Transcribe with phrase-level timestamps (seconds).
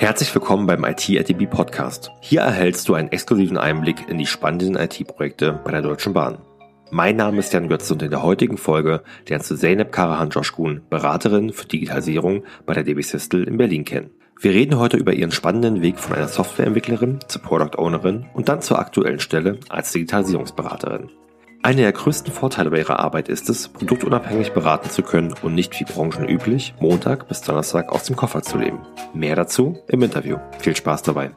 [0.00, 2.12] Herzlich willkommen beim IT-ATB Podcast.
[2.20, 6.38] Hier erhältst du einen exklusiven Einblick in die spannenden IT-Projekte bei der Deutschen Bahn.
[6.92, 10.82] Mein Name ist Jan Götze und in der heutigen Folge lernst du Zeynep Karahan Joshkun,
[10.88, 14.10] Beraterin für Digitalisierung bei der DB Systel in Berlin kennen.
[14.40, 18.62] Wir reden heute über ihren spannenden Weg von einer Softwareentwicklerin zur Product Ownerin und dann
[18.62, 21.10] zur aktuellen Stelle als Digitalisierungsberaterin.
[21.62, 25.78] Einer der größten Vorteile bei ihrer Arbeit ist es, produktunabhängig beraten zu können und nicht
[25.80, 28.78] wie branchenüblich Montag bis Donnerstag aus dem Koffer zu leben.
[29.12, 30.38] Mehr dazu im Interview.
[30.60, 31.32] Viel Spaß dabei.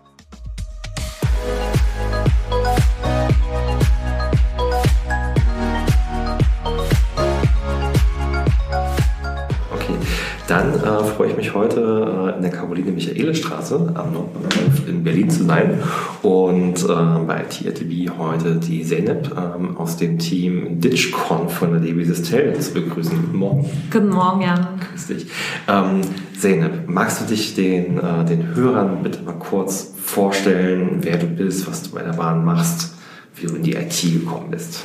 [10.51, 15.01] Dann äh, freue ich mich heute äh, in der Caroline Michaele Straße am Nordbahnhof in
[15.01, 15.79] Berlin zu sein
[16.23, 22.03] und äh, bei TRTB heute die Zeynep ähm, aus dem Team DitchCon von der DB
[22.03, 23.17] Systel zu begrüßen.
[23.17, 23.69] Guten Morgen.
[23.93, 24.67] Guten Morgen, Jan.
[24.91, 25.27] Grüß dich.
[25.69, 26.01] Ähm,
[26.37, 31.65] Zeynep, magst du dich den, äh, den Hörern bitte mal kurz vorstellen, wer du bist,
[31.65, 32.95] was du bei der Bahn machst,
[33.37, 34.83] wie du in die IT gekommen bist?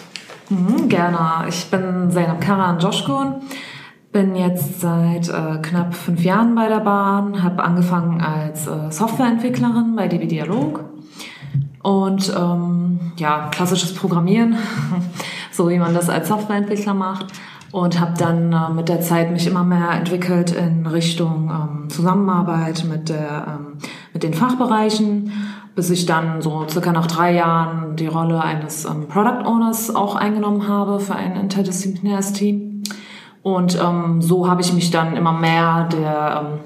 [0.48, 1.48] Mhm, gerne.
[1.48, 3.40] Ich bin Zeynep Karan Joshkun
[4.16, 9.94] bin jetzt seit äh, knapp fünf Jahren bei der Bahn, habe angefangen als äh, Softwareentwicklerin
[9.94, 10.86] bei DB Dialog
[11.82, 14.56] und ähm, ja, klassisches Programmieren,
[15.52, 17.26] so wie man das als Softwareentwickler macht
[17.72, 22.86] und habe dann äh, mit der Zeit mich immer mehr entwickelt in Richtung ähm, Zusammenarbeit
[22.88, 23.76] mit, der, ähm,
[24.14, 25.30] mit den Fachbereichen,
[25.74, 30.16] bis ich dann so circa nach drei Jahren die Rolle eines ähm, Product Owners auch
[30.16, 32.75] eingenommen habe für ein interdisziplinäres Team.
[33.46, 36.58] Und ähm, so habe ich mich dann immer mehr der, ähm,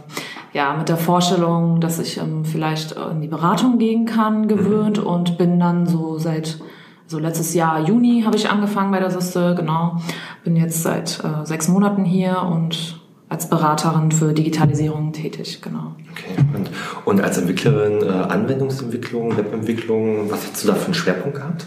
[0.54, 5.06] ja, mit der Vorstellung, dass ich ähm, vielleicht in die Beratung gehen kann, gewöhnt mhm.
[5.06, 6.58] und bin dann so seit
[7.06, 10.00] so letztes Jahr Juni habe ich angefangen bei der Syste, genau.
[10.42, 15.96] Bin jetzt seit äh, sechs Monaten hier und als Beraterin für Digitalisierung tätig, genau.
[16.12, 16.42] Okay.
[16.56, 16.70] Und,
[17.04, 21.66] und als Entwicklerin äh, Anwendungsentwicklung, Webentwicklung, was hast du da für einen Schwerpunkt gehabt?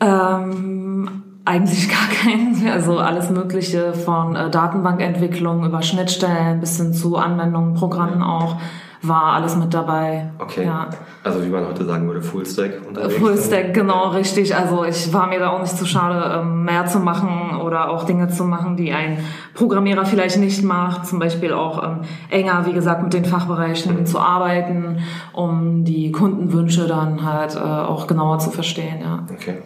[0.00, 2.68] Ähm, eigentlich gar keinen.
[2.68, 8.56] Also alles Mögliche von äh, Datenbankentwicklung über Schnittstellen bis hin zu Anwendungen, Programmen auch
[9.02, 10.30] war alles mit dabei.
[10.38, 10.64] Okay.
[10.64, 10.90] Ja.
[11.24, 13.14] Also wie man heute sagen würde, Fullstack unterwegs.
[13.14, 14.54] Fullstack, genau, richtig.
[14.54, 18.04] Also ich war mir da auch nicht zu schade, ähm, mehr zu machen oder auch
[18.04, 19.24] Dinge zu machen, die ein
[19.54, 21.06] Programmierer vielleicht nicht macht.
[21.06, 24.06] Zum Beispiel auch ähm, enger, wie gesagt, mit den Fachbereichen mhm.
[24.06, 24.98] zu arbeiten,
[25.32, 29.00] um die Kundenwünsche dann halt äh, auch genauer zu verstehen.
[29.00, 29.24] Ja.
[29.32, 29.58] Okay.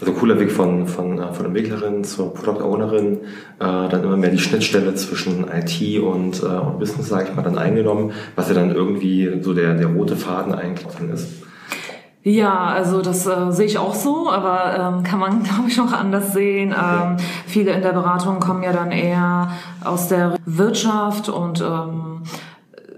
[0.00, 3.18] Also cooler Weg von, von, äh, von Entwicklerin zur Product Ownerin,
[3.58, 7.42] äh, dann immer mehr die Schnittstelle zwischen IT und, äh, und Business, sage ich mal,
[7.42, 11.28] dann eingenommen, was ja dann irgendwie so der, der rote Faden eigentlich dann ist.
[12.26, 15.92] Ja, also das äh, sehe ich auch so, aber ähm, kann man, glaube ich, auch
[15.92, 16.72] anders sehen.
[16.72, 19.50] Ähm, viele in der Beratung kommen ja dann eher
[19.84, 22.22] aus der Wirtschaft und ähm,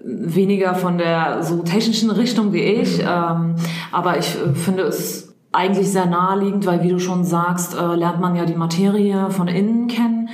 [0.04, 2.98] weniger von der so technischen Richtung wie ich.
[2.98, 3.08] Mhm.
[3.08, 3.54] Ähm,
[3.90, 8.20] aber ich äh, finde es eigentlich sehr naheliegend, weil wie du schon sagst, äh, lernt
[8.20, 10.28] man ja die Materie von innen kennen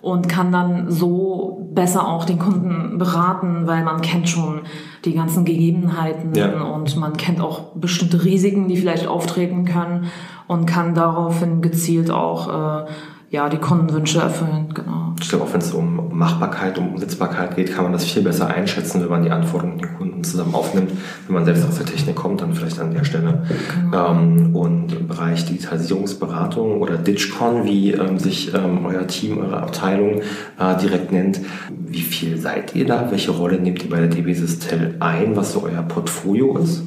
[0.00, 4.62] und kann dann so besser auch den Kunden beraten, weil man kennt schon
[5.04, 6.62] die ganzen Gegebenheiten ja.
[6.62, 10.06] und man kennt auch bestimmte Risiken, die vielleicht auftreten können
[10.46, 12.86] und kann daraufhin gezielt auch äh,
[13.30, 15.14] ja, die Kundenwünsche erfüllen, genau.
[15.20, 18.46] Ich glaube, auch wenn es um Machbarkeit, um Umsetzbarkeit geht, kann man das viel besser
[18.46, 20.92] einschätzen, wenn man die Anforderungen der Kunden zusammen aufnimmt,
[21.26, 23.42] wenn man selbst aus der Technik kommt, dann vielleicht an der Stelle.
[23.74, 24.12] Genau.
[24.12, 30.22] Ähm, und im Bereich Digitalisierungsberatung oder DitchCon, wie ähm, sich ähm, euer Team, eure Abteilung
[30.58, 31.40] äh, direkt nennt,
[31.70, 33.10] wie viel seid ihr da?
[33.10, 36.82] Welche Rolle nehmt ihr bei der DB Systel ein, was so euer Portfolio ist?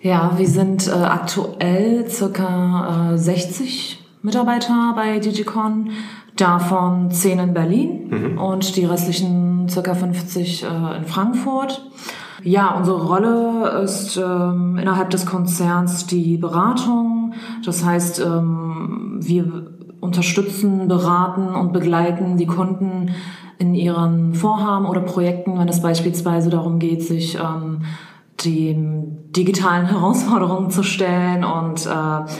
[0.00, 5.90] Ja, wir sind äh, aktuell circa äh, 60 Mitarbeiter bei Digicon,
[6.34, 8.38] davon 10 in Berlin mhm.
[8.38, 11.88] und die restlichen circa 50 äh, in Frankfurt.
[12.42, 17.34] Ja, unsere Rolle ist ähm, innerhalb des Konzerns die Beratung.
[17.64, 19.70] Das heißt, ähm, wir
[20.00, 23.10] unterstützen, beraten und begleiten die Kunden
[23.58, 27.82] in ihren Vorhaben oder Projekten, wenn es beispielsweise darum geht, sich ähm,
[28.44, 32.30] den digitalen Herausforderungen zu stellen und äh,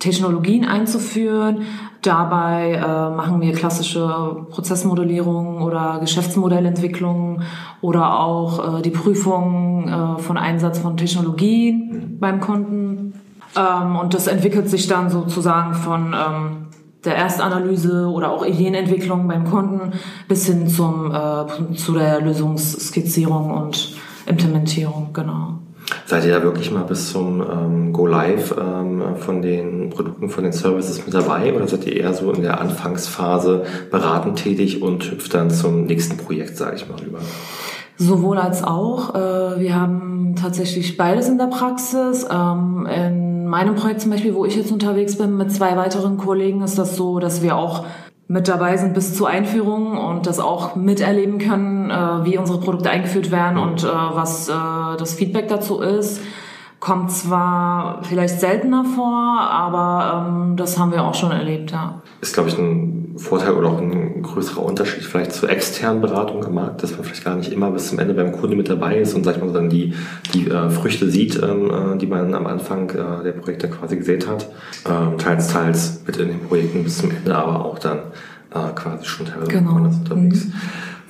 [0.00, 1.62] Technologien einzuführen.
[2.02, 7.42] Dabei äh, machen wir klassische Prozessmodellierung oder Geschäftsmodellentwicklung
[7.82, 13.20] oder auch äh, die Prüfung äh, von Einsatz von Technologien beim Kunden.
[13.56, 16.66] Ähm, und das entwickelt sich dann sozusagen von ähm,
[17.04, 19.92] der Erstanalyse oder auch Ideenentwicklung beim Kunden
[20.26, 23.94] bis hin zum, äh, zu der Lösungsskizzierung und
[24.26, 25.59] Implementierung, genau.
[26.06, 30.44] Seid ihr da wirklich mal bis zum ähm, Go Live ähm, von den Produkten, von
[30.44, 35.10] den Services mit dabei oder seid ihr eher so in der Anfangsphase beratend tätig und
[35.10, 37.18] hüpft dann zum nächsten Projekt, sage ich mal, rüber?
[37.96, 39.14] Sowohl als auch.
[39.14, 42.26] Äh, wir haben tatsächlich beides in der Praxis.
[42.30, 46.62] Ähm, in meinem Projekt zum Beispiel, wo ich jetzt unterwegs bin mit zwei weiteren Kollegen,
[46.62, 47.84] ist das so, dass wir auch
[48.30, 52.88] mit dabei sind bis zur Einführung und das auch miterleben können, äh, wie unsere Produkte
[52.88, 56.22] eingeführt werden und äh, was äh, das Feedback dazu ist.
[56.78, 62.02] Kommt zwar vielleicht seltener vor, aber ähm, das haben wir auch schon erlebt, ja.
[62.20, 66.54] Ist, glaube ich, ein Vorteil oder auch ein größerer Unterschied vielleicht zur externen Beratung am
[66.54, 69.14] Markt, dass man vielleicht gar nicht immer bis zum Ende beim Kunde mit dabei ist
[69.14, 69.94] und, sag ich mal, dann die,
[70.32, 74.26] die äh, Früchte sieht, ähm, äh, die man am Anfang äh, der Projekte quasi gesät
[74.26, 74.48] hat.
[74.88, 77.98] Ähm, teils, teils mit in den Projekten bis zum Ende, aber auch dann
[78.52, 79.76] äh, quasi schon teilweise genau.
[79.76, 80.46] unterwegs.
[80.46, 80.52] Mhm.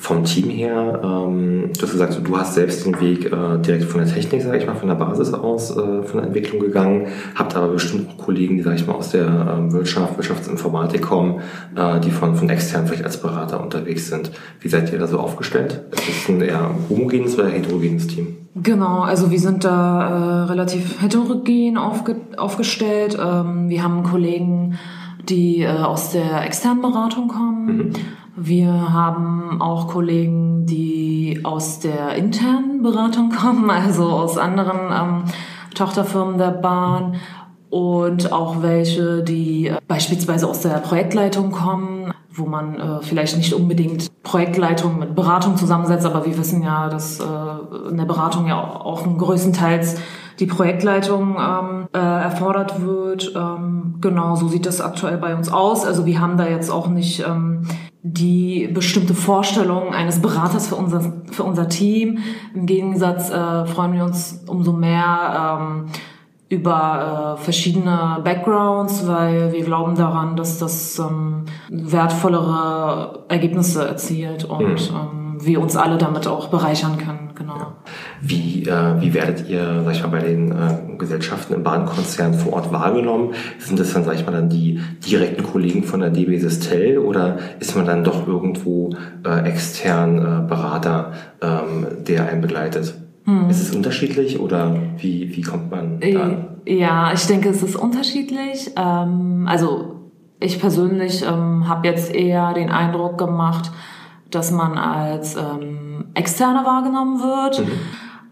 [0.00, 4.00] Vom Team her, ähm, du hast gesagt, du hast selbst den Weg äh, direkt von
[4.00, 7.55] der Technik, sage ich mal, von der Basis aus, äh, von der Entwicklung gegangen, habt
[7.55, 11.41] aber bestimmt auch Kollegen, die, sage ich mal, aus der ähm, Wirtschaft, Wirtschaftsinformatik kommen,
[11.76, 14.31] äh, die von, von extern vielleicht als Berater unterwegs sind.
[14.61, 15.82] Wie seid ihr da so aufgestellt?
[15.93, 18.38] Ist es ein eher homogenes oder heterogenes Team?
[18.55, 23.19] Genau, also wir sind da äh, relativ heterogen aufge aufgestellt.
[23.23, 24.79] Ähm, wir haben Kollegen,
[25.31, 27.67] die äh, aus der externen Beratung kommen.
[27.67, 27.93] Mhm.
[28.37, 35.25] Wir haben auch Kollegen, die aus der internen Beratung kommen, also aus anderen ähm,
[35.75, 37.17] Tochterfirmen der Bahn
[37.71, 43.53] und auch welche, die äh, beispielsweise aus der Projektleitung kommen, wo man äh, vielleicht nicht
[43.53, 47.25] unbedingt Projektleitung mit Beratung zusammensetzt, aber wir wissen ja, dass äh,
[47.91, 50.00] in der Beratung ja auch größtenteils
[50.38, 53.32] die Projektleitung ähm, äh, erfordert wird.
[53.35, 55.85] Ähm, genau, so sieht das aktuell bei uns aus.
[55.85, 57.67] Also wir haben da jetzt auch nicht ähm,
[58.03, 62.19] die bestimmte Vorstellung eines Beraters für unser, für unser Team.
[62.55, 65.87] Im Gegensatz äh, freuen wir uns umso mehr ähm,
[66.50, 74.91] über äh, verschiedene Backgrounds, weil wir glauben daran, dass das ähm, wertvollere Ergebnisse erzielt und
[74.91, 74.97] mhm.
[74.97, 77.31] ähm, wir uns alle damit auch bereichern können.
[77.34, 77.56] Genau.
[77.56, 77.72] Ja.
[78.20, 82.54] Wie, äh, wie werdet ihr, sag ich mal, bei den äh, Gesellschaften im Bahnkonzern vor
[82.54, 83.34] Ort wahrgenommen?
[83.58, 87.38] Sind das dann, sag ich mal, dann die direkten Kollegen von der DB Sistel oder
[87.58, 88.94] ist man dann doch irgendwo
[89.25, 92.94] äh, extern äh, Berater, ähm, der einen begleitet?
[93.25, 93.48] Hm.
[93.48, 96.46] Ist es unterschiedlich oder wie, wie kommt man da an?
[96.66, 98.70] Ja, ich denke, es ist unterschiedlich.
[98.76, 100.00] Ähm, also
[100.40, 103.70] ich persönlich ähm, habe jetzt eher den Eindruck gemacht,
[104.35, 107.61] dass man als ähm, Externe wahrgenommen wird.
[107.61, 107.73] Mhm.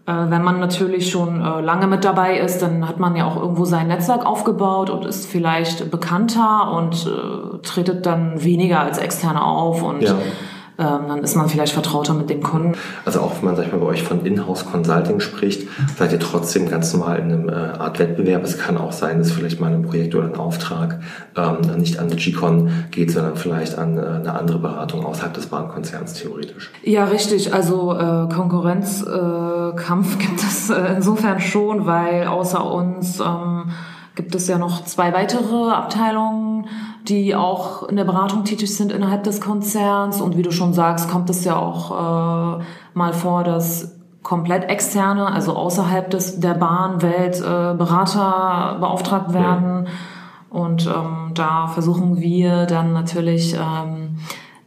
[0.05, 3.35] Äh, wenn man natürlich schon äh, lange mit dabei ist, dann hat man ja auch
[3.35, 9.43] irgendwo sein Netzwerk aufgebaut und ist vielleicht bekannter und äh, tretet dann weniger als Externe
[9.43, 10.15] auf und ja
[10.79, 12.73] ähm, dann ist man vielleicht vertrauter mit dem Kunden.
[13.03, 15.67] Also auch wenn man, sag ich mal, bei euch von Inhouse Consulting spricht,
[15.97, 18.43] seid ihr trotzdem ganz normal in einem äh, Art Wettbewerb.
[18.43, 21.01] Es kann auch sein, dass vielleicht mal ein Projekt oder ein Auftrag
[21.35, 26.13] ähm, nicht an Digicon geht, sondern vielleicht an äh, eine andere Beratung außerhalb des Bahnkonzerns
[26.13, 26.71] theoretisch.
[26.83, 27.53] Ja, richtig.
[27.53, 33.71] Also äh, Konkurrenzkampf äh, gibt es äh, insofern schon, weil außer uns ähm,
[34.15, 36.67] gibt es ja noch zwei weitere Abteilungen,
[37.09, 40.21] die auch in der Beratung tätig sind innerhalb des Konzerns.
[40.21, 42.63] Und wie du schon sagst, kommt es ja auch äh,
[42.93, 49.87] mal vor, dass komplett externe, also außerhalb des, der Bahnwelt äh, Berater beauftragt werden.
[50.49, 54.17] Und ähm, da versuchen wir dann natürlich ähm,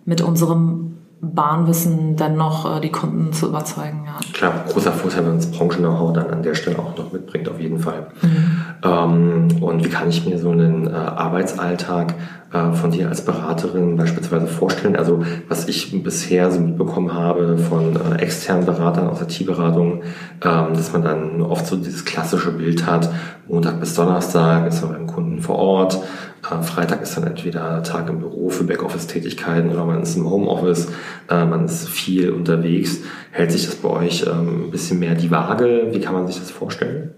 [0.05, 0.92] mit unserem
[1.25, 4.03] Bahnwissen dann noch äh, die Kunden zu überzeugen.
[4.07, 4.19] Ja.
[4.33, 7.79] Klar, großer Vorteil, wenn es Branchen-Know-how dann an der Stelle auch noch mitbringt, auf jeden
[7.79, 8.09] Fall.
[8.23, 8.65] Mhm.
[8.83, 12.15] Ähm, und wie kann ich mir so einen äh, Arbeitsalltag
[12.53, 14.97] äh, von dir als Beraterin beispielsweise vorstellen?
[14.97, 20.03] Also was ich bisher so mitbekommen habe von äh, externen Beratern aus IT-Beratung,
[20.45, 23.09] ähm, dass man dann oft so dieses klassische Bild hat,
[23.47, 26.01] Montag bis Donnerstag ist man beim Kunden vor Ort,
[26.43, 30.89] Freitag ist dann entweder Tag im Büro für Backoffice-Tätigkeiten oder man ist im Homeoffice,
[31.31, 33.01] äh, man ist viel unterwegs.
[33.31, 35.89] Hält sich das bei euch ähm, ein bisschen mehr die Waage?
[35.93, 37.13] Wie kann man sich das vorstellen?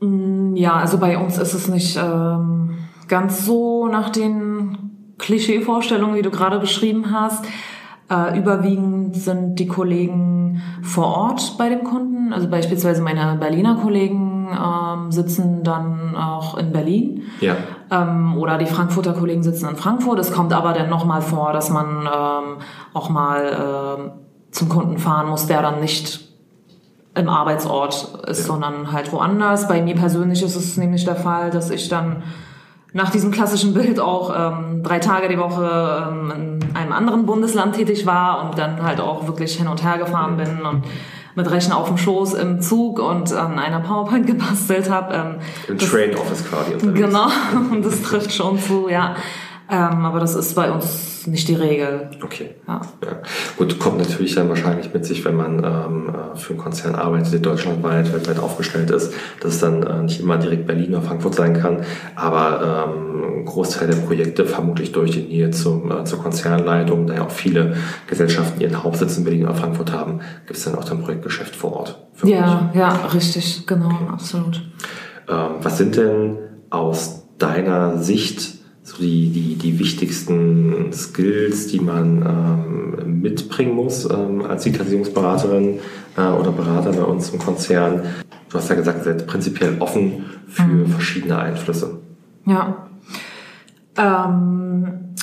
[0.00, 4.78] Mm, ja, also bei uns ist es nicht ähm, ganz so nach den
[5.18, 7.44] Klischee-Vorstellungen, wie du gerade beschrieben hast.
[8.10, 12.32] Äh, überwiegend sind die Kollegen vor Ort bei dem Kunden.
[12.32, 17.22] Also beispielsweise meine Berliner Kollegen ähm, sitzen dann auch in Berlin.
[17.40, 17.56] Ja.
[17.90, 20.18] Ähm, oder die Frankfurter Kollegen sitzen in Frankfurt.
[20.18, 22.56] Es kommt aber dann nochmal vor, dass man ähm,
[22.94, 26.28] auch mal äh, zum Kunden fahren muss, der dann nicht
[27.14, 28.44] im Arbeitsort ist, ja.
[28.46, 29.68] sondern halt woanders.
[29.68, 32.22] Bei mir persönlich ist es nämlich der Fall, dass ich dann
[32.92, 37.74] nach diesem klassischen Bild auch ähm, drei Tage die Woche ähm, in einem anderen Bundesland
[37.74, 40.84] tätig war und dann halt auch wirklich hin und her gefahren bin und
[41.38, 45.14] mit Rechner auf dem Schoß im Zug und an einer PowerPoint gebastelt habe.
[45.14, 45.34] Ähm,
[45.68, 47.00] Im Trade Office quasi unterwegs.
[47.00, 47.28] Genau,
[47.70, 49.16] und das trifft schon zu, ja.
[49.70, 52.10] Ähm, aber das ist bei uns nicht die Regel.
[52.22, 52.54] Okay.
[52.66, 52.80] Ja.
[53.04, 53.18] ja.
[53.58, 57.32] Gut, kommt natürlich dann wahrscheinlich mit sich, wenn man ähm, äh, für einen Konzern arbeitet,
[57.34, 61.34] der deutschlandweit, weltweit aufgestellt ist, dass es dann äh, nicht immer direkt Berlin oder Frankfurt
[61.34, 61.82] sein kann.
[62.16, 67.14] Aber ähm, ein Großteil der Projekte vermutlich durch die Nähe zum, äh, zur Konzernleitung, da
[67.14, 70.84] ja auch viele Gesellschaften ihren Hauptsitz in Berlin oder Frankfurt haben, gibt es dann auch
[70.84, 72.08] dann Projektgeschäft vor Ort.
[72.24, 74.08] Ja, ja, richtig, genau, okay.
[74.10, 74.62] absolut.
[75.28, 76.38] Ähm, was sind denn
[76.70, 78.57] aus deiner Sicht
[78.88, 85.78] so die, die, die wichtigsten Skills, die man ähm, mitbringen muss ähm, als Digitalisierungsberaterin
[86.16, 88.02] äh, oder Berater bei uns im Konzern.
[88.48, 90.86] Du hast ja gesagt, seid prinzipiell offen für mhm.
[90.86, 91.98] verschiedene Einflüsse.
[92.46, 92.88] Ja.
[93.96, 95.14] Ähm,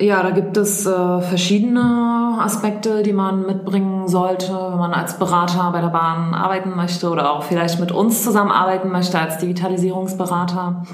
[0.00, 5.70] ja, da gibt es äh, verschiedene Aspekte, die man mitbringen sollte, wenn man als Berater
[5.70, 10.84] bei der Bahn arbeiten möchte oder auch vielleicht mit uns zusammenarbeiten möchte als Digitalisierungsberater.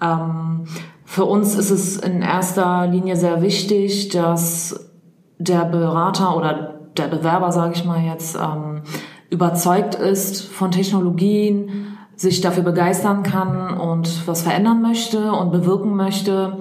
[0.00, 0.64] Ähm,
[1.10, 4.90] für uns ist es in erster Linie sehr wichtig, dass
[5.38, 8.82] der Berater oder der Bewerber, sage ich mal jetzt, ähm,
[9.30, 16.58] überzeugt ist von Technologien, sich dafür begeistern kann und was verändern möchte und bewirken möchte,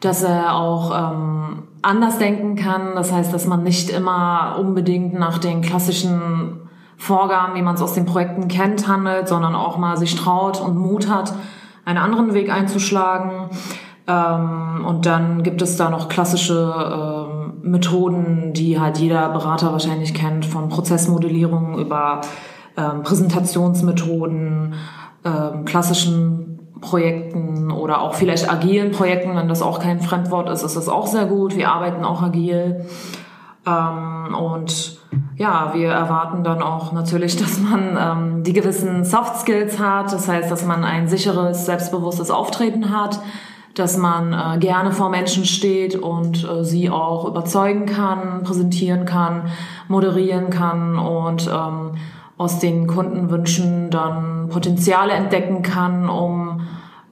[0.00, 2.94] dass er auch ähm, anders denken kann.
[2.94, 6.68] Das heißt, dass man nicht immer unbedingt nach den klassischen
[6.98, 10.76] Vorgaben, wie man es aus den Projekten kennt, handelt, sondern auch mal sich traut und
[10.76, 11.32] Mut hat,
[11.86, 13.48] einen anderen Weg einzuschlagen.
[14.08, 20.14] Ähm, und dann gibt es da noch klassische ähm, Methoden, die halt jeder Berater wahrscheinlich
[20.14, 22.22] kennt, von Prozessmodellierung über
[22.76, 24.74] ähm, Präsentationsmethoden,
[25.24, 30.76] ähm, klassischen Projekten oder auch vielleicht agilen Projekten, wenn das auch kein Fremdwort ist, ist
[30.76, 31.56] das auch sehr gut.
[31.56, 32.86] Wir arbeiten auch agil.
[33.66, 34.98] Ähm, und
[35.36, 40.12] ja, wir erwarten dann auch natürlich, dass man ähm, die gewissen Soft Skills hat.
[40.12, 43.20] Das heißt, dass man ein sicheres, selbstbewusstes Auftreten hat,
[43.78, 49.50] dass man äh, gerne vor Menschen steht und äh, sie auch überzeugen kann, präsentieren kann,
[49.88, 51.92] moderieren kann und ähm,
[52.36, 56.62] aus den Kundenwünschen dann Potenziale entdecken kann, um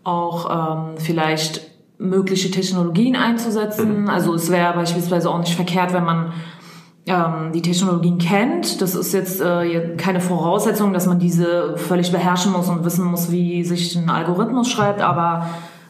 [0.04, 1.62] auch ähm, vielleicht
[1.98, 4.02] mögliche Technologien einzusetzen.
[4.02, 4.08] Mhm.
[4.08, 6.32] Also es wäre beispielsweise auch nicht verkehrt, wenn man
[7.06, 8.80] ähm, die Technologien kennt.
[8.80, 13.30] Das ist jetzt äh, keine Voraussetzung, dass man diese völlig beherrschen muss und wissen muss,
[13.30, 15.46] wie sich ein Algorithmus schreibt, aber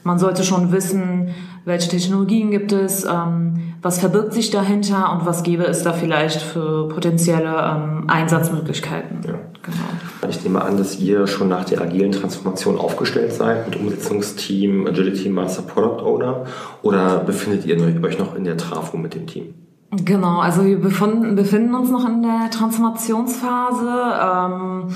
[0.07, 1.35] man sollte schon wissen,
[1.65, 6.41] welche Technologien gibt es, ähm, was verbirgt sich dahinter und was gäbe es da vielleicht
[6.41, 9.19] für potenzielle ähm, Einsatzmöglichkeiten.
[9.27, 9.35] Ja.
[9.63, 10.29] Genau.
[10.31, 15.29] Ich nehme an, dass ihr schon nach der agilen Transformation aufgestellt seid mit Umsetzungsteam, Agility
[15.29, 16.45] Master Product Owner
[16.83, 19.55] oder befindet ihr euch noch in der Trafo mit dem Team?
[19.91, 23.91] Genau, also wir befinden, befinden uns noch in der Transformationsphase.
[24.23, 24.89] Ähm,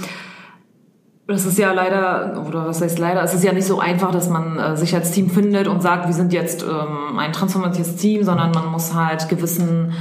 [1.30, 4.28] das ist ja leider, oder was heißt leider, es ist ja nicht so einfach, dass
[4.28, 8.24] man äh, sich als Team findet und sagt, wir sind jetzt ähm, ein transformatives Team,
[8.24, 9.92] sondern man muss halt gewissen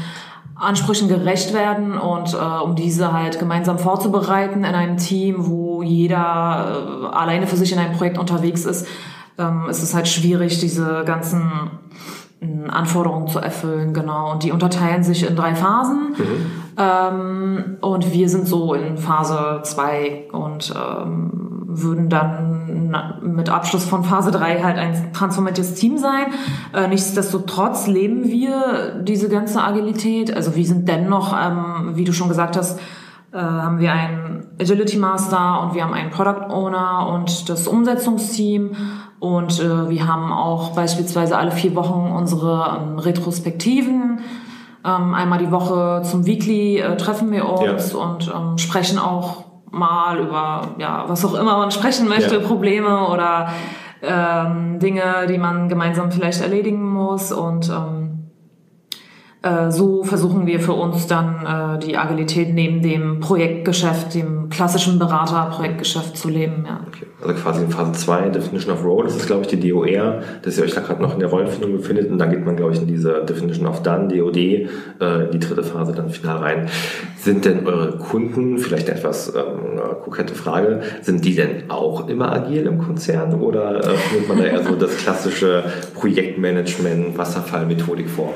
[0.55, 7.03] Ansprüchen gerecht werden und äh, um diese halt gemeinsam vorzubereiten in einem Team, wo jeder
[7.03, 8.87] äh, alleine für sich in einem Projekt unterwegs ist,
[9.37, 11.49] ähm, ist es halt schwierig, diese ganzen
[12.69, 14.31] Anforderungen zu erfüllen, genau.
[14.31, 16.15] Und die unterteilen sich in drei Phasen.
[16.17, 16.45] Mhm.
[16.79, 24.03] Ähm, und wir sind so in Phase zwei und ähm, würden dann mit Abschluss von
[24.03, 26.27] Phase drei halt ein transformatives Team sein.
[26.73, 30.33] Äh, nichtsdestotrotz leben wir diese ganze Agilität.
[30.33, 32.79] Also wir sind dennoch, ähm, wie du schon gesagt hast,
[33.33, 38.71] äh, haben wir einen Agility Master und wir haben einen Product Owner und das Umsetzungsteam
[39.19, 44.21] und äh, wir haben auch beispielsweise alle vier Wochen unsere ähm, Retrospektiven.
[44.85, 47.99] Ähm, einmal die Woche zum Weekly äh, treffen wir uns ja.
[47.99, 52.47] und ähm, sprechen auch mal über ja was auch immer man sprechen möchte, ja.
[52.47, 53.49] Probleme oder
[54.01, 57.98] ähm, Dinge, die man gemeinsam vielleicht erledigen muss und ähm,
[59.41, 64.99] äh, so versuchen wir für uns dann äh, die Agilität neben dem Projektgeschäft, dem klassischen
[64.99, 66.65] Berater-Projektgeschäft zu leben.
[66.67, 66.81] Ja.
[66.85, 67.05] Okay.
[67.21, 70.57] Also quasi in Phase 2, Definition of Role, das ist glaube ich die DOR, dass
[70.57, 72.81] ihr euch da gerade noch in der Rollenfindung befindet und dann geht man glaube ich
[72.81, 74.67] in diese Definition of Done, DOD, äh,
[75.31, 76.69] die dritte Phase dann final rein.
[77.17, 82.65] Sind denn eure Kunden, vielleicht etwas ähm, kokette Frage, sind die denn auch immer agil
[82.65, 88.33] im Konzern oder äh, findet man da eher so das klassische Projektmanagement, Wasserfallmethodik vor?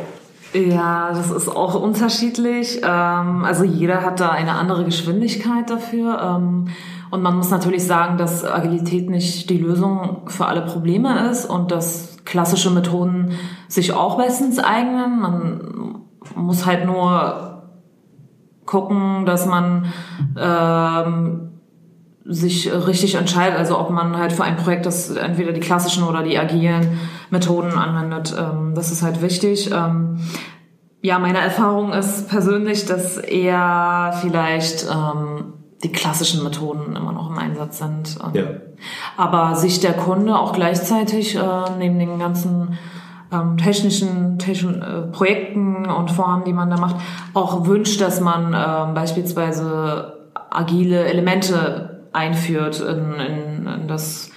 [0.53, 2.81] Ja, das ist auch unterschiedlich.
[2.83, 6.19] Ähm, also jeder hat da eine andere Geschwindigkeit dafür.
[6.21, 6.67] Ähm,
[7.09, 11.71] und man muss natürlich sagen, dass Agilität nicht die Lösung für alle Probleme ist und
[11.71, 13.33] dass klassische Methoden
[13.67, 15.19] sich auch bestens eignen.
[15.19, 16.01] Man
[16.35, 17.63] muss halt nur
[18.65, 19.93] gucken, dass man
[20.37, 21.52] ähm,
[22.25, 26.23] sich richtig entscheidet, also ob man halt für ein Projekt das entweder die klassischen oder
[26.23, 26.99] die agilen
[27.29, 28.33] Methoden anwendet.
[28.37, 29.69] Ähm, das ist halt wichtig.
[29.71, 30.19] Ähm,
[31.01, 35.53] ja, meine Erfahrung ist persönlich, dass eher vielleicht ähm,
[35.83, 38.17] die klassischen Methoden immer noch im Einsatz sind.
[38.33, 38.43] Ja.
[39.17, 41.41] Aber sich der Kunde auch gleichzeitig äh,
[41.77, 42.77] neben den ganzen
[43.57, 46.97] technischen, technischen äh, Projekten und Vorhaben, die man da macht,
[47.33, 54.31] auch wünscht, dass man äh, beispielsweise agile Elemente einführt in, in, in das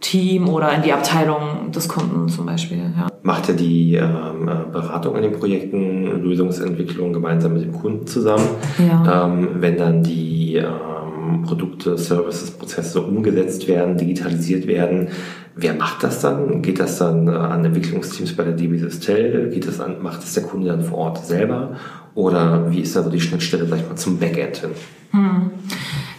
[0.00, 2.78] Team oder in die Abteilung des Kunden zum Beispiel.
[2.78, 3.08] Ja.
[3.22, 8.48] Macht er die ähm, äh, Beratung an den Projekten, Lösungsentwicklung gemeinsam mit dem Kunden zusammen?
[8.78, 9.26] Ja.
[9.26, 15.08] Ähm, wenn dann die ähm, Produkte, Services, Prozesse umgesetzt werden, digitalisiert werden,
[15.54, 16.62] wer macht das dann?
[16.62, 19.50] Geht das dann äh, an Entwicklungsteams bei der DB Systel?
[19.50, 21.76] Geht das an, macht das der Kunde dann vor Ort selber?
[22.14, 24.70] Oder wie ist da so die Schnittstelle, sag ich mal, zum Backend hin?
[25.10, 25.50] Hm.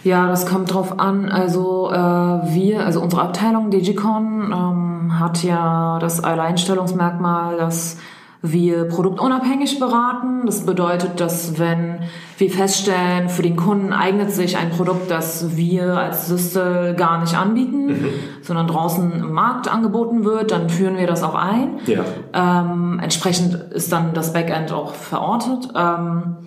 [0.04, 1.28] Ja, das kommt drauf an.
[1.28, 7.98] Also äh, wir, also unsere Abteilung Digicon ähm, hat ja das Alleinstellungsmerkmal, dass
[8.42, 10.46] wir produktunabhängig beraten.
[10.46, 12.00] Das bedeutet, dass wenn
[12.38, 17.36] wir feststellen, für den Kunden eignet sich ein Produkt, das wir als Systel gar nicht
[17.36, 18.08] anbieten, mhm.
[18.42, 21.78] sondern draußen im Markt angeboten wird, dann führen wir das auch ein.
[21.86, 22.04] Ja.
[22.32, 25.68] Ähm, entsprechend ist dann das Backend auch verortet.
[25.76, 26.38] Ähm,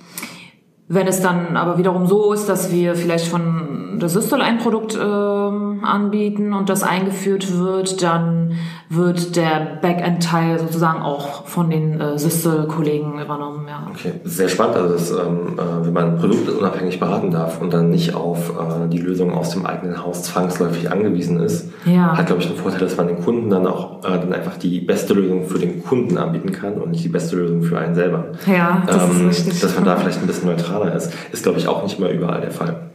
[0.88, 4.96] wenn es dann aber wiederum so ist, dass wir vielleicht von der Systel ein Produkt
[4.96, 8.54] ähm, anbieten und das eingeführt wird, dann
[8.90, 13.68] wird der Backend-Teil sozusagen auch von den äh, Systel-Kollegen übernommen.
[13.68, 13.88] Ja.
[13.90, 14.76] Okay, sehr spannend.
[14.76, 19.00] Also dass, ähm, äh, wenn man produktunabhängig beraten darf und dann nicht auf äh, die
[19.00, 22.18] Lösung aus dem eigenen Haus zwangsläufig angewiesen ist, ja.
[22.18, 24.80] hat glaube ich den Vorteil, dass man den Kunden dann auch äh, dann einfach die
[24.82, 28.26] beste Lösung für den Kunden anbieten kann und nicht die beste Lösung für einen selber.
[28.46, 29.62] Ja, das ähm, ist richtig.
[29.62, 32.42] Dass man da vielleicht ein bisschen neutraler ist, ist glaube ich auch nicht immer überall
[32.42, 32.92] der Fall.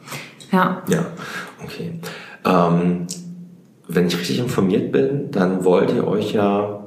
[0.52, 0.82] Ja.
[0.88, 1.06] Ja,
[1.62, 1.92] okay.
[2.44, 3.06] Ähm,
[3.88, 6.84] wenn ich richtig informiert bin, dann wollt ihr euch ja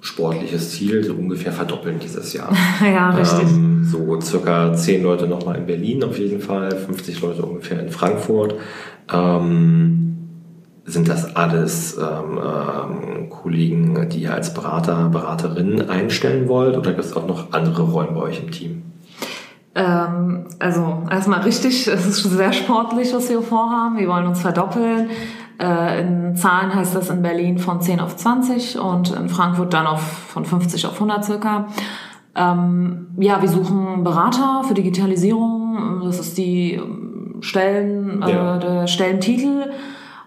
[0.00, 2.52] sportliches Ziel so ungefähr verdoppeln dieses Jahr.
[2.82, 3.48] ja, richtig.
[3.48, 7.90] Ähm, so circa 10 Leute nochmal in Berlin auf jeden Fall, 50 Leute ungefähr in
[7.90, 8.54] Frankfurt.
[9.12, 10.06] Ähm,
[10.84, 17.04] sind das alles ähm, ähm, Kollegen, die ihr als Berater, Beraterinnen einstellen wollt oder gibt
[17.04, 18.82] es auch noch andere Rollen bei euch im Team?
[19.76, 23.98] Ähm, also erstmal richtig, es ist sehr sportlich, was wir vorhaben.
[23.98, 25.10] Wir wollen uns verdoppeln.
[25.60, 29.86] Äh, in Zahlen heißt das in Berlin von 10 auf 20 und in Frankfurt dann
[29.86, 31.66] auf, von 50 auf 100 circa.
[32.34, 36.00] Ähm, ja, wir suchen Berater für Digitalisierung.
[36.04, 36.80] Das ist die
[37.40, 38.56] Stellen, äh, ja.
[38.56, 39.70] der Stellentitel.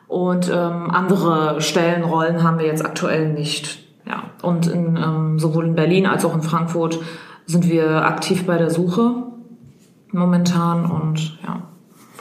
[0.07, 3.79] Und ähm, andere Stellenrollen haben wir jetzt aktuell nicht.
[4.07, 4.23] Ja.
[4.43, 6.99] Und in, ähm, sowohl in Berlin als auch in Frankfurt
[7.47, 9.28] sind wir aktiv bei der Suche
[10.11, 11.61] momentan und ja.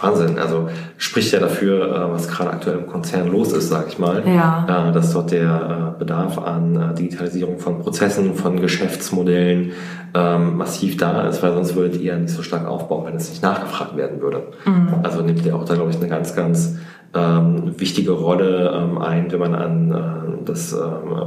[0.00, 0.38] Wahnsinn.
[0.38, 4.22] Also spricht ja dafür, äh, was gerade aktuell im Konzern los ist, sage ich mal.
[4.26, 4.88] Ja.
[4.88, 9.72] Äh, dass dort der äh, Bedarf an Digitalisierung von Prozessen, von Geschäftsmodellen
[10.14, 13.42] ähm, massiv da ist, weil sonst würdet ihr nicht so stark aufbauen, wenn es nicht
[13.42, 14.44] nachgefragt werden würde.
[14.64, 14.94] Mhm.
[15.02, 16.78] Also nimmt ihr auch da, glaube ich, eine ganz, ganz
[17.14, 20.74] ähm, wichtige Rolle ähm, ein, wenn man an das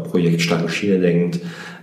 [0.10, 1.42] Projekt Starke Schiene denkt,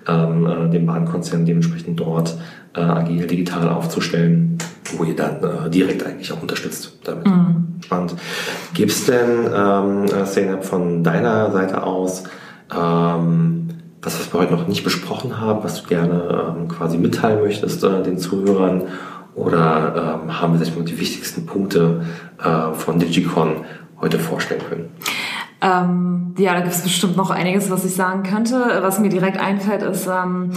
[0.09, 2.37] den Bahnkonzern dementsprechend dort
[2.75, 4.59] agil digital aufzustellen
[4.97, 7.27] wo ihr dann äh, direkt eigentlich auch unterstützt damit.
[7.27, 7.77] Mhm.
[7.85, 8.15] Spannend.
[8.75, 12.25] Gibt es denn, ähm, Zeynep, von deiner Seite aus
[12.75, 13.69] ähm,
[14.03, 17.83] was, was wir heute noch nicht besprochen haben, was du gerne ähm, quasi mitteilen möchtest
[17.83, 18.83] äh, den Zuhörern?
[19.35, 22.05] Oder ähm, haben wir sich mal die wichtigsten Punkte
[22.43, 23.65] äh, von Digicon
[24.01, 24.89] heute vorstellen können?
[25.61, 28.79] Ähm, ja, da gibt es bestimmt noch einiges, was ich sagen könnte.
[28.81, 30.51] Was mir direkt einfällt, ist, ähm,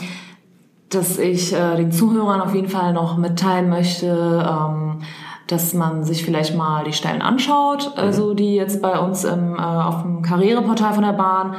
[0.92, 5.00] dass ich äh, den Zuhörern auf jeden Fall noch mitteilen möchte, ähm,
[5.48, 8.02] dass man sich vielleicht mal die Stellen anschaut, mhm.
[8.02, 11.56] also die jetzt bei uns im, äh, auf dem Karriereportal von der Bahn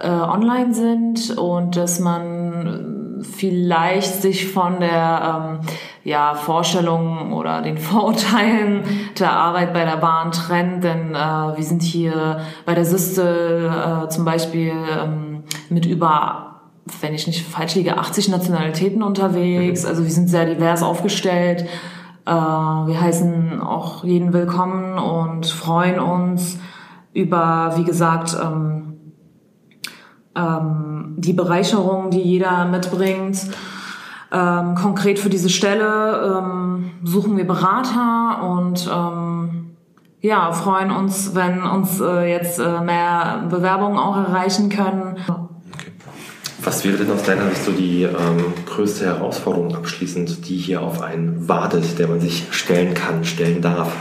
[0.00, 5.68] äh, online sind und dass man vielleicht sich von der ähm,
[6.04, 8.82] ja, Vorstellung oder den Vorurteilen
[9.18, 14.08] der Arbeit bei der Bahn trennt, denn äh, wir sind hier bei der Systel äh,
[14.08, 16.61] zum Beispiel ähm, mit über
[17.00, 19.84] wenn ich nicht falsch liege, 80 Nationalitäten unterwegs.
[19.84, 21.66] Also wir sind sehr divers aufgestellt.
[22.26, 26.58] Äh, wir heißen auch jeden willkommen und freuen uns
[27.12, 28.92] über, wie gesagt, ähm,
[30.34, 33.38] ähm, die Bereicherung, die jeder mitbringt.
[34.32, 39.76] Ähm, konkret für diese Stelle ähm, suchen wir Berater und ähm,
[40.20, 45.16] ja, freuen uns, wenn uns äh, jetzt äh, mehr Bewerbungen auch erreichen können.
[46.64, 51.00] Was wäre denn aus deiner Sicht so die ähm, größte Herausforderung abschließend, die hier auf
[51.00, 53.92] einen wartet, der man sich stellen kann, stellen darf?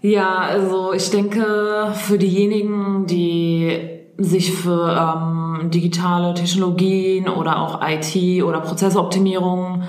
[0.00, 3.76] Ja, also ich denke, für diejenigen, die
[4.18, 9.82] sich für ähm, digitale Technologien oder auch IT oder Prozessoptimierung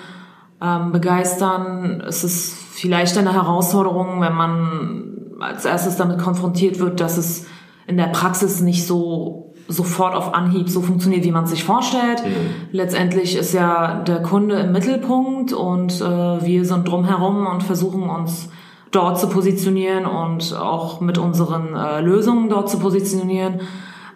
[0.59, 7.17] ähm, begeistern, ist es vielleicht eine Herausforderung, wenn man als erstes damit konfrontiert wird, dass
[7.17, 7.45] es
[7.85, 12.23] in der Praxis nicht so sofort auf Anhieb so funktioniert, wie man sich vorstellt.
[12.25, 12.67] Mhm.
[12.71, 18.49] Letztendlich ist ja der Kunde im Mittelpunkt und äh, wir sind drumherum und versuchen uns
[18.91, 23.61] dort zu positionieren und auch mit unseren äh, Lösungen dort zu positionieren.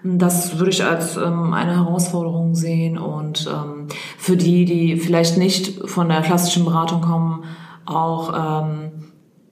[0.03, 3.87] Das würde ich als ähm, eine Herausforderung sehen und ähm,
[4.17, 7.43] für die, die vielleicht nicht von der klassischen Beratung kommen,
[7.85, 8.91] auch ähm,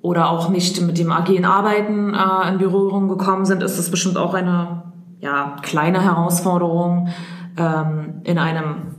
[0.01, 4.17] oder auch nicht mit dem agilen Arbeiten äh, in Berührung gekommen sind, ist das bestimmt
[4.17, 4.90] auch eine
[5.21, 7.09] ja, kleine Herausforderung,
[7.57, 8.95] ähm, in einem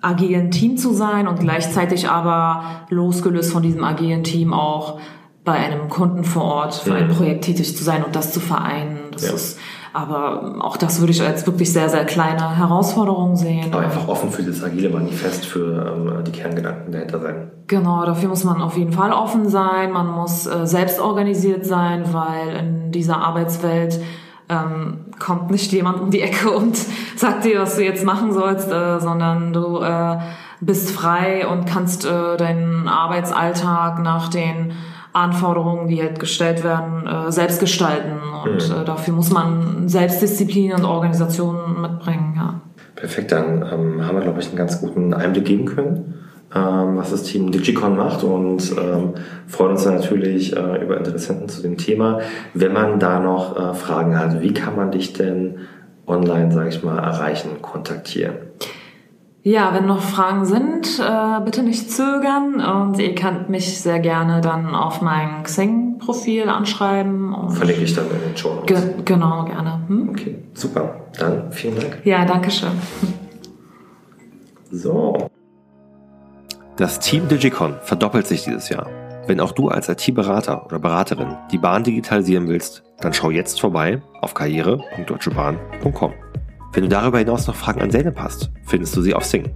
[0.00, 4.98] agilen Team zu sein und gleichzeitig aber losgelöst von diesem agilen Team auch
[5.44, 7.08] bei einem Kunden vor Ort für ein.
[7.08, 8.98] Projekt tätig zu sein und das zu vereinen.
[9.12, 9.32] Das ja.
[9.32, 9.58] ist,
[9.92, 13.72] aber auch das würde ich als wirklich sehr, sehr kleine Herausforderung sehen.
[13.72, 17.50] Aber einfach offen für das agile Manifest, für ähm, die Kerngedanken dahinter sein.
[17.66, 19.92] Genau, dafür muss man auf jeden Fall offen sein.
[19.92, 24.00] Man muss äh, selbst organisiert sein, weil in dieser Arbeitswelt
[24.52, 26.76] ähm, kommt nicht jemand um die Ecke und
[27.16, 30.18] sagt dir, was du jetzt machen sollst, äh, sondern du äh,
[30.60, 34.72] bist frei und kannst äh, deinen Arbeitsalltag nach den
[35.12, 38.18] Anforderungen, die halt gestellt werden, äh, selbst gestalten.
[38.44, 38.82] Und mhm.
[38.82, 42.34] äh, dafür muss man Selbstdisziplin und Organisation mitbringen.
[42.36, 42.60] Ja.
[42.96, 46.11] Perfekt, dann ähm, haben wir, glaube ich, einen ganz guten Einblick geben können,
[46.54, 49.14] ähm, was das Team Digicon macht und ähm,
[49.46, 52.20] freuen uns natürlich äh, über Interessenten zu dem Thema.
[52.54, 55.58] Wenn man da noch äh, Fragen hat, wie kann man dich denn
[56.06, 58.34] online, sage ich mal, erreichen, kontaktieren?
[59.44, 64.40] Ja, wenn noch Fragen sind, äh, bitte nicht zögern und ihr könnt mich sehr gerne
[64.40, 67.34] dann auf mein Xing-Profil anschreiben.
[67.34, 69.80] Und Verlinke ich dann in den Show Ge genau, gerne.
[69.88, 70.10] Hm?
[70.10, 70.94] Okay, super.
[71.18, 71.98] Dann vielen Dank.
[72.04, 72.70] Ja, danke schön.
[74.70, 75.31] So.
[76.76, 78.88] Das Team Digicon verdoppelt sich dieses Jahr.
[79.26, 84.00] Wenn auch du als IT-Berater oder Beraterin die Bahn digitalisieren willst, dann schau jetzt vorbei
[84.20, 86.14] auf karriere.deutschebahn.com.
[86.72, 89.54] Wenn du darüber hinaus noch Fragen an Zeynep hast, findest du sie auf Sing.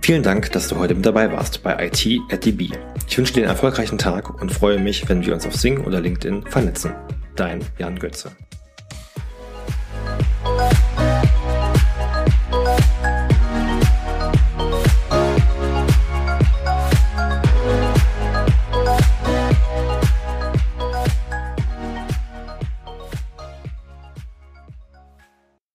[0.00, 2.70] Vielen Dank, dass du heute mit dabei warst bei IT at DB.
[3.08, 6.00] Ich wünsche dir einen erfolgreichen Tag und freue mich, wenn wir uns auf Sing oder
[6.00, 6.92] LinkedIn vernetzen.
[7.36, 8.32] Dein Jan Götze.